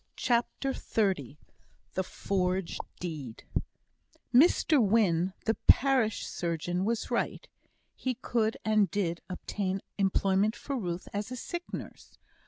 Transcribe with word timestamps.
CHAPTER 0.15 0.73
XXX 0.73 1.37
The 1.93 2.01
Forged 2.03 2.79
Deed 2.99 3.43
Mr 4.33 4.83
Wynne, 4.83 5.33
the 5.45 5.53
parish 5.67 6.25
surgeon, 6.25 6.85
was 6.85 7.11
right. 7.11 7.47
He 7.93 8.15
could 8.15 8.57
and 8.65 8.89
did 8.89 9.21
obtain 9.29 9.79
employment 9.99 10.55
for 10.55 10.75
Ruth 10.75 11.07
as 11.13 11.29
a 11.31 11.35
sick 11.35 11.71
nurse. 11.71 12.17